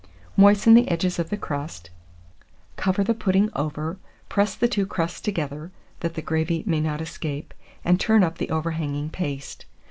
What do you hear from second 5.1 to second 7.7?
together, that the gravy may not escape,